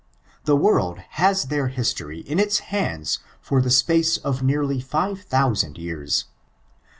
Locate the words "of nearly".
4.17-4.79